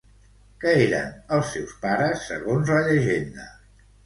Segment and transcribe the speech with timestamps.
[0.63, 3.49] Què eren els seus pares, segons la llegenda?